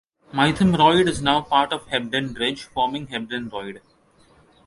Mytholmroyd 0.33 1.07
is 1.07 1.21
now 1.21 1.41
part 1.41 1.71
of 1.71 1.85
Hebden 1.89 2.33
Bridge, 2.33 2.63
forming 2.63 3.09
Hebden 3.09 3.51
Royd. 3.51 3.81